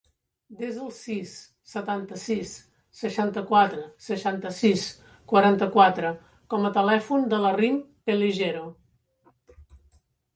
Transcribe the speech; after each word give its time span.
Desa 0.59 0.79
el 0.83 0.87
sis, 0.99 1.33
setanta-sis, 1.73 2.53
seixanta-quatre, 3.01 3.83
seixanta-sis, 4.05 4.85
quaranta-quatre 5.33 6.11
com 6.55 6.65
a 6.71 6.73
telèfon 6.79 7.27
de 7.35 7.41
la 7.45 7.53
Rim 7.59 7.77
Pellejero. 8.11 8.65